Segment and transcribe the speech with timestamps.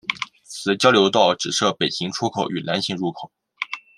[0.45, 3.31] 此交流道只设北行出口与南行入口。